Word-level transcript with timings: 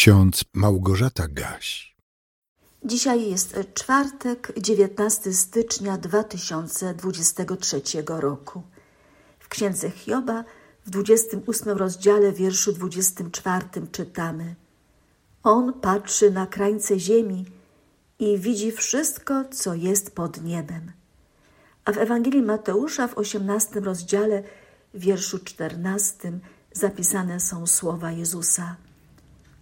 ksiądz 0.00 0.44
Małgorzata 0.54 1.28
Gaś. 1.28 1.96
Dzisiaj 2.84 3.30
jest 3.30 3.58
czwartek, 3.74 4.52
19 4.56 5.32
stycznia 5.32 5.98
2023 5.98 7.82
roku. 8.06 8.62
W 9.38 9.48
księdze 9.48 9.90
Hioba 9.90 10.44
w 10.86 10.90
28 10.90 11.78
rozdziale, 11.78 12.32
wierszu 12.32 12.72
24 12.72 13.66
czytamy: 13.92 14.54
On 15.42 15.72
patrzy 15.72 16.30
na 16.30 16.46
krańce 16.46 16.98
ziemi 16.98 17.46
i 18.18 18.38
widzi 18.38 18.72
wszystko, 18.72 19.44
co 19.44 19.74
jest 19.74 20.14
pod 20.14 20.42
niebem. 20.42 20.92
A 21.84 21.92
w 21.92 21.98
Ewangelii 21.98 22.42
Mateusza 22.42 23.08
w 23.08 23.18
18 23.18 23.80
rozdziale, 23.80 24.42
wierszu 24.94 25.38
14 25.38 26.32
zapisane 26.72 27.40
są 27.40 27.66
słowa 27.66 28.12
Jezusa: 28.12 28.76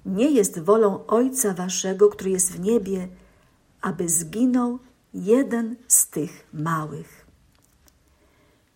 Nie 0.08 0.30
jest 0.30 0.60
wolą 0.60 1.06
Ojca 1.06 1.54
Waszego, 1.54 2.08
który 2.08 2.30
jest 2.30 2.52
w 2.52 2.60
niebie, 2.60 3.08
aby 3.80 4.08
zginął 4.08 4.78
jeden 5.14 5.76
z 5.88 6.08
tych 6.08 6.46
małych. 6.52 7.26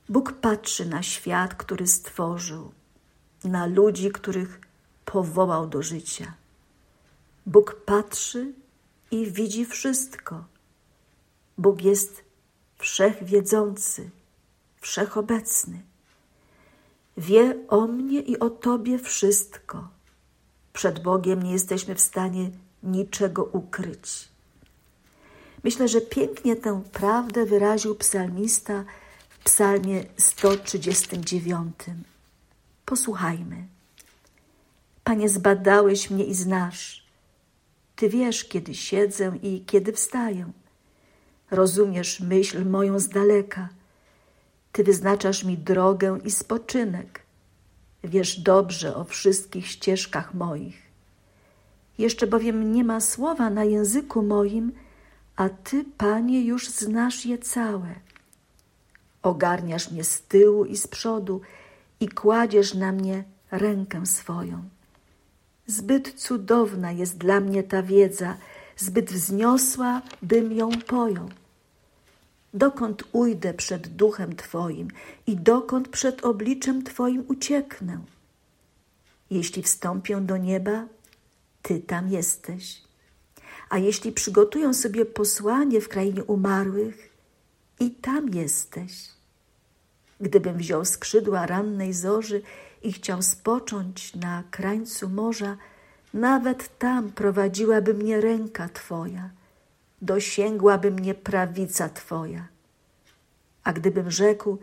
Bóg 0.08 0.32
patrzy 0.32 0.86
na 0.86 1.02
świat, 1.02 1.54
który 1.54 1.86
stworzył, 1.86 2.72
na 3.44 3.66
ludzi, 3.66 4.10
których 4.10 4.60
powołał 5.04 5.66
do 5.66 5.82
życia. 5.82 6.34
Bóg 7.46 7.74
patrzy 7.84 8.52
i 9.10 9.30
widzi 9.30 9.66
wszystko. 9.66 10.44
Bóg 11.58 11.82
jest 11.82 12.24
wszechwiedzący, 12.78 14.10
wszechobecny. 14.80 15.82
Wie 17.16 17.56
o 17.68 17.86
mnie 17.86 18.20
i 18.20 18.38
o 18.38 18.50
Tobie 18.50 18.98
wszystko. 18.98 19.88
Przed 20.72 21.02
Bogiem 21.02 21.42
nie 21.42 21.52
jesteśmy 21.52 21.94
w 21.94 22.00
stanie 22.00 22.50
niczego 22.82 23.44
ukryć. 23.44 24.28
Myślę, 25.64 25.88
że 25.88 26.00
pięknie 26.00 26.56
tę 26.56 26.82
prawdę 26.92 27.46
wyraził 27.46 27.94
psalmista 27.94 28.84
w 29.28 29.44
psalmie 29.44 30.04
139. 30.16 31.74
Posłuchajmy. 32.84 33.66
Panie, 35.04 35.28
zbadałeś 35.28 36.10
mnie 36.10 36.24
i 36.24 36.34
znasz. 36.34 37.06
Ty 37.96 38.08
wiesz, 38.08 38.44
kiedy 38.44 38.74
siedzę 38.74 39.32
i 39.42 39.64
kiedy 39.66 39.92
wstaję. 39.92 40.52
Rozumiesz 41.50 42.20
myśl 42.20 42.64
moją 42.64 42.98
z 42.98 43.08
daleka. 43.08 43.68
Ty 44.72 44.84
wyznaczasz 44.84 45.44
mi 45.44 45.58
drogę 45.58 46.18
i 46.24 46.30
spoczynek. 46.30 47.20
Wiesz 48.04 48.40
dobrze 48.40 48.96
o 48.96 49.04
wszystkich 49.04 49.66
ścieżkach 49.66 50.34
moich. 50.34 50.82
Jeszcze 51.98 52.26
bowiem 52.26 52.72
nie 52.72 52.84
ma 52.84 53.00
słowa 53.00 53.50
na 53.50 53.64
języku 53.64 54.22
moim, 54.22 54.72
a 55.36 55.48
Ty, 55.48 55.84
Panie, 55.98 56.44
już 56.44 56.68
znasz 56.68 57.26
je 57.26 57.38
całe. 57.38 57.94
Ogarniasz 59.22 59.90
mnie 59.90 60.04
z 60.04 60.22
tyłu 60.22 60.64
i 60.64 60.76
z 60.76 60.86
przodu 60.86 61.40
i 62.00 62.08
kładziesz 62.08 62.74
na 62.74 62.92
mnie 62.92 63.24
rękę 63.50 64.06
swoją. 64.06 64.62
Zbyt 65.66 66.14
cudowna 66.20 66.92
jest 66.92 67.18
dla 67.18 67.40
mnie 67.40 67.62
ta 67.62 67.82
wiedza, 67.82 68.36
zbyt 68.76 69.12
wzniosła, 69.12 70.02
bym 70.22 70.52
ją 70.52 70.70
pojął. 70.86 71.28
Dokąd 72.54 73.04
ujdę 73.12 73.54
przed 73.54 73.88
duchem 73.88 74.36
Twoim 74.36 74.88
i 75.26 75.36
dokąd 75.36 75.88
przed 75.88 76.24
obliczem 76.24 76.82
Twoim 76.82 77.24
ucieknę? 77.28 77.98
Jeśli 79.30 79.62
wstąpię 79.62 80.20
do 80.20 80.36
nieba, 80.36 80.86
Ty 81.62 81.80
tam 81.80 82.08
jesteś. 82.08 82.82
A 83.70 83.78
jeśli 83.78 84.12
przygotują 84.12 84.74
sobie 84.74 85.04
posłanie 85.04 85.80
w 85.80 85.88
krainie 85.88 86.24
umarłych, 86.24 87.12
i 87.82 87.90
tam 87.90 88.28
jesteś. 88.28 89.08
Gdybym 90.20 90.56
wziął 90.56 90.84
skrzydła 90.84 91.46
rannej 91.46 91.92
zorzy 91.92 92.42
i 92.82 92.92
chciał 92.92 93.22
spocząć 93.22 94.14
na 94.14 94.42
krańcu 94.50 95.08
morza, 95.08 95.56
nawet 96.14 96.78
tam 96.78 97.12
prowadziłaby 97.12 97.94
mnie 97.94 98.20
ręka 98.20 98.68
Twoja, 98.68 99.30
dosięgłaby 100.02 100.90
mnie 100.90 101.14
prawica 101.14 101.88
Twoja. 101.88 102.51
A 103.64 103.72
gdybym 103.72 104.10
rzekł, 104.10 104.58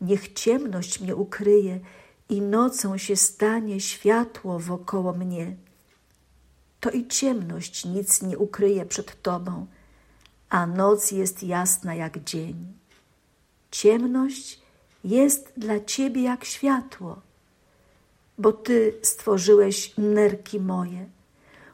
niech 0.00 0.32
ciemność 0.32 1.00
mnie 1.00 1.16
ukryje 1.16 1.80
i 2.28 2.40
nocą 2.40 2.98
się 2.98 3.16
stanie 3.16 3.80
światło 3.80 4.58
wokoło 4.58 5.12
mnie, 5.12 5.56
to 6.80 6.90
i 6.90 7.06
ciemność 7.06 7.84
nic 7.84 8.22
nie 8.22 8.38
ukryje 8.38 8.86
przed 8.86 9.22
Tobą, 9.22 9.66
a 10.48 10.66
noc 10.66 11.10
jest 11.10 11.42
jasna 11.42 11.94
jak 11.94 12.24
dzień. 12.24 12.72
Ciemność 13.70 14.60
jest 15.04 15.52
dla 15.56 15.80
Ciebie 15.80 16.22
jak 16.22 16.44
światło, 16.44 17.20
bo 18.38 18.52
Ty 18.52 18.98
stworzyłeś 19.02 19.94
nerki 19.98 20.60
moje, 20.60 21.06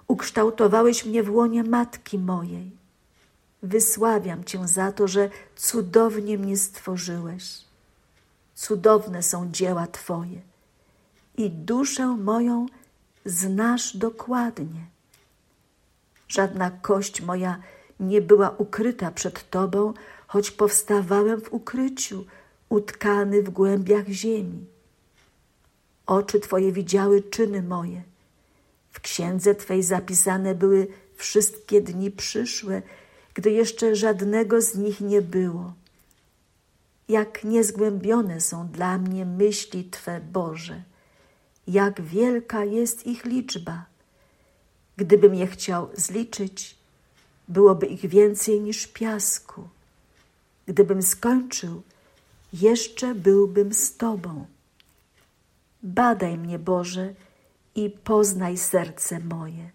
ukształtowałeś 0.09 1.05
mnie 1.05 1.23
w 1.23 1.31
łonie 1.31 1.65
matki 1.65 2.19
mojej. 2.19 2.82
Wysławiam 3.63 4.45
Cię 4.45 4.69
za 4.69 4.93
to, 4.93 5.09
że 5.09 5.31
cudownie 5.57 6.39
mnie 6.39 6.57
stworzyłeś. 6.57 7.65
Cudowne 8.55 9.23
są 9.23 9.51
dzieła 9.51 9.87
Twoje 9.87 10.41
i 11.37 11.51
duszę 11.51 12.07
moją 12.07 12.67
znasz 13.25 13.97
dokładnie. 13.97 14.87
Żadna 16.29 16.71
kość 16.71 17.23
moja 17.23 17.59
nie 18.01 18.21
była 18.21 18.51
ukryta 18.51 19.11
przed 19.11 19.51
Tobą, 19.51 19.95
choć 20.27 20.51
powstawałem 20.51 21.41
w 21.41 21.53
ukryciu, 21.53 22.25
utkany 22.69 23.43
w 23.43 23.51
głębiach 23.51 24.09
ziemi. 24.09 24.67
Oczy 26.07 26.41
Twoje 26.41 26.73
widziały 26.73 27.23
czyny 27.23 27.63
moje. 27.63 28.03
W 28.91 29.01
księdze 29.01 29.55
Twej 29.55 29.83
zapisane 29.83 30.55
były 30.55 30.87
wszystkie 31.17 31.81
dni 31.81 32.11
przyszłe, 32.11 32.83
gdy 33.35 33.51
jeszcze 33.51 33.97
żadnego 33.97 34.61
z 34.61 34.75
nich 34.75 35.01
nie 35.01 35.23
było. 35.23 35.73
Jak 37.09 37.45
niezgłębione 37.45 38.41
są 38.41 38.69
dla 38.69 38.99
mnie 38.99 39.27
myśli 39.27 39.85
Twe, 39.85 40.21
Boże, 40.21 40.83
jak 41.67 42.01
wielka 42.01 42.65
jest 42.65 43.07
ich 43.07 43.25
liczba. 43.25 43.85
Gdybym 44.97 45.35
je 45.35 45.47
chciał 45.47 45.89
zliczyć, 45.95 46.77
byłoby 47.49 47.87
ich 47.87 48.07
więcej 48.07 48.61
niż 48.61 48.87
piasku. 48.87 49.69
Gdybym 50.67 51.03
skończył, 51.03 51.83
jeszcze 52.53 53.15
byłbym 53.15 53.75
z 53.75 53.97
Tobą. 53.97 54.47
Badaj 55.83 56.39
mnie, 56.39 56.59
Boże, 56.59 57.15
i 57.75 57.91
poznaj 57.91 58.59
serce 58.59 59.21
moje. 59.21 59.71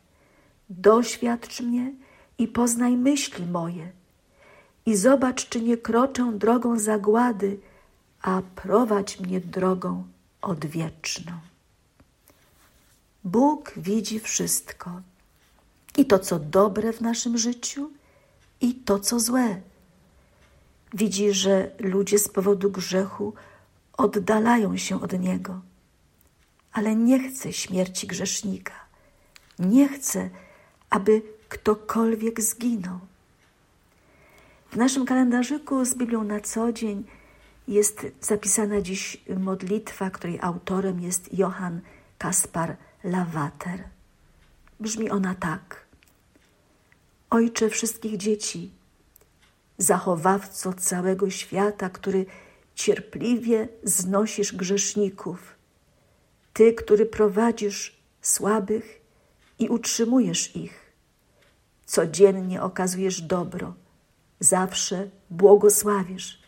Doświadcz 0.69 1.61
mnie 1.61 1.93
i 2.37 2.47
poznaj 2.47 2.97
myśli 2.97 3.45
moje. 3.45 3.91
I 4.85 4.95
zobacz, 4.95 5.49
czy 5.49 5.61
nie 5.61 5.77
kroczę 5.77 6.31
drogą 6.33 6.79
zagłady, 6.79 7.59
a 8.21 8.41
prowadź 8.55 9.19
mnie 9.19 9.41
drogą 9.41 10.03
odwieczną. 10.41 11.31
Bóg 13.23 13.73
widzi 13.77 14.19
wszystko 14.19 15.01
i 15.97 16.05
to, 16.05 16.19
co 16.19 16.39
dobre 16.39 16.93
w 16.93 17.01
naszym 17.01 17.37
życiu, 17.37 17.91
i 18.61 18.75
to, 18.75 18.99
co 18.99 19.19
złe. 19.19 19.61
Widzi, 20.93 21.33
że 21.33 21.71
ludzie 21.79 22.19
z 22.19 22.27
powodu 22.27 22.71
grzechu 22.71 23.33
oddalają 23.97 24.77
się 24.77 25.01
od 25.01 25.19
Niego, 25.19 25.61
ale 26.71 26.95
nie 26.95 27.29
chce 27.29 27.53
śmierci 27.53 28.07
grzesznika. 28.07 28.73
Nie 29.59 29.89
chce, 29.89 30.29
aby 30.89 31.21
ktokolwiek 31.49 32.41
zginął. 32.41 32.99
W 34.71 34.75
naszym 34.75 35.05
kalendarzyku 35.05 35.85
z 35.85 35.95
Biblią 35.95 36.23
na 36.23 36.39
co 36.39 36.73
dzień 36.73 37.03
jest 37.67 38.05
zapisana 38.21 38.81
dziś 38.81 39.23
modlitwa, 39.39 40.09
której 40.09 40.39
autorem 40.41 40.99
jest 40.99 41.33
Johann 41.33 41.81
Kaspar 42.17 42.75
Lawater. 43.03 43.83
Brzmi 44.79 45.09
ona 45.09 45.35
tak. 45.35 45.85
Ojcze 47.29 47.69
wszystkich 47.69 48.17
dzieci, 48.17 48.71
zachowawco 49.77 50.73
całego 50.73 51.29
świata, 51.29 51.89
który 51.89 52.25
cierpliwie 52.75 53.67
znosisz 53.83 54.55
grzeszników, 54.55 55.55
Ty, 56.53 56.73
który 56.73 57.05
prowadzisz 57.05 57.97
słabych 58.21 59.01
i 59.59 59.69
utrzymujesz 59.69 60.55
ich, 60.55 60.86
codziennie 61.97 62.61
okazujesz 62.61 63.21
dobro, 63.21 63.73
zawsze 64.39 65.09
błogosławisz, 65.29 66.41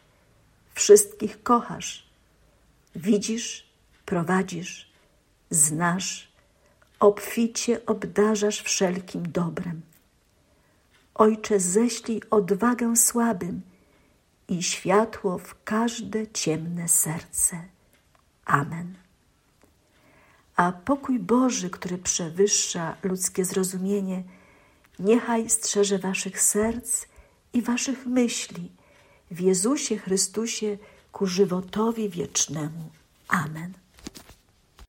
wszystkich 0.73 1.43
kochasz, 1.43 2.09
widzisz, 2.95 3.69
prowadzisz, 4.05 4.91
znasz, 5.49 6.31
obficie 6.99 7.85
obdarzasz 7.85 8.61
wszelkim 8.61 9.31
dobrem. 9.31 9.81
Ojcze, 11.15 11.59
ześlij 11.59 12.21
odwagę 12.29 12.95
słabym 12.95 13.61
i 14.47 14.63
światło 14.63 15.37
w 15.37 15.63
każde 15.63 16.27
ciemne 16.27 16.87
serce. 16.87 17.63
Amen. 18.45 18.93
A 20.55 20.71
pokój 20.71 21.19
Boży, 21.19 21.69
który 21.69 21.97
przewyższa 21.97 22.95
ludzkie 23.03 23.45
zrozumienie, 23.45 24.23
niechaj 24.99 25.49
strzeże 25.49 25.99
waszych 25.99 26.41
serc 26.41 27.05
i 27.53 27.61
waszych 27.61 28.05
myśli 28.05 28.71
w 29.31 29.39
Jezusie 29.39 29.97
Chrystusie 29.97 30.77
ku 31.11 31.25
żywotowi 31.25 32.09
wiecznemu. 32.09 32.89
Amen. 33.27 33.73